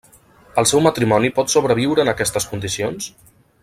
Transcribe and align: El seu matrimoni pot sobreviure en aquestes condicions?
El 0.61 0.67
seu 0.71 0.81
matrimoni 0.85 1.31
pot 1.37 1.53
sobreviure 1.57 2.05
en 2.07 2.13
aquestes 2.17 2.51
condicions? 2.55 3.15